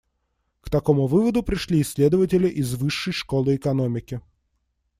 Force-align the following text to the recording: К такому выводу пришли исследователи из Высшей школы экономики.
К 0.61 0.69
такому 0.71 1.05
выводу 1.05 1.43
пришли 1.43 1.83
исследователи 1.83 2.47
из 2.47 2.73
Высшей 2.73 3.13
школы 3.13 3.55
экономики. 3.55 4.19